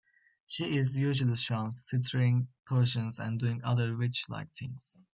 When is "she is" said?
0.47-0.97